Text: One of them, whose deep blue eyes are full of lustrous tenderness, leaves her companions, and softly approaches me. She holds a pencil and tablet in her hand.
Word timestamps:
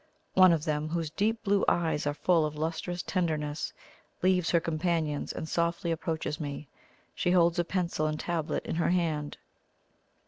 One 0.33 0.51
of 0.51 0.65
them, 0.65 0.89
whose 0.89 1.11
deep 1.11 1.43
blue 1.43 1.63
eyes 1.67 2.07
are 2.07 2.15
full 2.15 2.43
of 2.43 2.55
lustrous 2.55 3.03
tenderness, 3.03 3.71
leaves 4.23 4.49
her 4.49 4.59
companions, 4.59 5.31
and 5.31 5.47
softly 5.47 5.91
approaches 5.91 6.39
me. 6.39 6.67
She 7.13 7.29
holds 7.29 7.59
a 7.59 7.63
pencil 7.63 8.07
and 8.07 8.19
tablet 8.19 8.65
in 8.65 8.73
her 8.77 8.89
hand. 8.89 9.37